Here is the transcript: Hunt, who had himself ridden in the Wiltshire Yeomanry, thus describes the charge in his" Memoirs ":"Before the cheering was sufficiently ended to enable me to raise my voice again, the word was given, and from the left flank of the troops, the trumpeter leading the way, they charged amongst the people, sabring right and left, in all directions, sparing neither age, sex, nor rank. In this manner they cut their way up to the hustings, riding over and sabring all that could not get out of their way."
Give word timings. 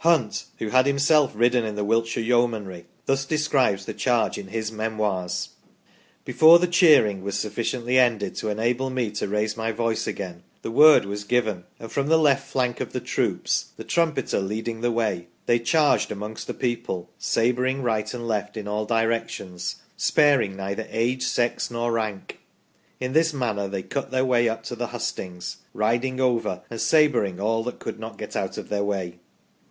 Hunt, 0.00 0.44
who 0.58 0.68
had 0.68 0.84
himself 0.84 1.32
ridden 1.34 1.64
in 1.64 1.74
the 1.74 1.82
Wiltshire 1.82 2.22
Yeomanry, 2.22 2.84
thus 3.06 3.24
describes 3.24 3.86
the 3.86 3.94
charge 3.94 4.36
in 4.36 4.48
his" 4.48 4.70
Memoirs 4.70 5.48
":"Before 6.26 6.58
the 6.58 6.66
cheering 6.66 7.24
was 7.24 7.38
sufficiently 7.38 7.98
ended 7.98 8.34
to 8.34 8.50
enable 8.50 8.90
me 8.90 9.10
to 9.12 9.26
raise 9.26 9.56
my 9.56 9.72
voice 9.72 10.06
again, 10.06 10.42
the 10.60 10.70
word 10.70 11.06
was 11.06 11.24
given, 11.24 11.64
and 11.80 11.90
from 11.90 12.08
the 12.08 12.18
left 12.18 12.46
flank 12.50 12.80
of 12.80 12.92
the 12.92 13.00
troops, 13.00 13.70
the 13.78 13.82
trumpeter 13.82 14.40
leading 14.40 14.82
the 14.82 14.90
way, 14.92 15.28
they 15.46 15.58
charged 15.58 16.12
amongst 16.12 16.48
the 16.48 16.52
people, 16.52 17.08
sabring 17.18 17.82
right 17.82 18.12
and 18.12 18.28
left, 18.28 18.58
in 18.58 18.68
all 18.68 18.84
directions, 18.84 19.76
sparing 19.96 20.54
neither 20.54 20.86
age, 20.90 21.22
sex, 21.22 21.70
nor 21.70 21.92
rank. 21.92 22.40
In 23.00 23.14
this 23.14 23.32
manner 23.32 23.68
they 23.68 23.82
cut 23.84 24.10
their 24.10 24.26
way 24.26 24.50
up 24.50 24.64
to 24.64 24.76
the 24.76 24.88
hustings, 24.88 25.56
riding 25.72 26.20
over 26.20 26.60
and 26.68 26.78
sabring 26.78 27.40
all 27.40 27.64
that 27.64 27.78
could 27.78 27.98
not 27.98 28.18
get 28.18 28.36
out 28.36 28.58
of 28.58 28.68
their 28.68 28.84
way." 28.84 29.20